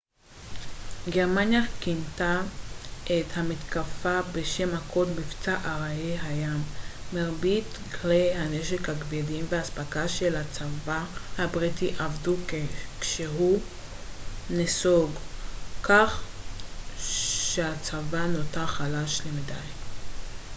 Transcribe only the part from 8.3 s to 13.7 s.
הנשק הכבדים והאספקה של הצבא הבריטי אבדו כשהוא